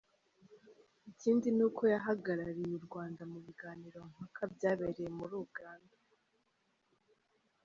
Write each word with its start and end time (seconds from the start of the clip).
Ikindi 1.11 1.47
ni 1.57 1.63
uko 1.67 1.81
yahagarariye 1.93 2.73
u 2.77 2.83
Rwanda 2.87 3.21
mu 3.31 3.39
biganiro 3.45 3.99
mpaka 4.13 4.41
byabereye 4.55 5.09
muri 5.17 5.33
Uganda. 5.45 5.95